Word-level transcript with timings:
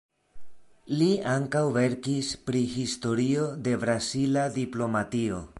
Li 1.01 1.09
ankaŭ 1.33 1.61
verkis 1.75 2.31
pri 2.49 2.63
historio 2.73 3.47
de 3.69 3.79
brazila 3.85 4.51
diplomatio. 4.61 5.49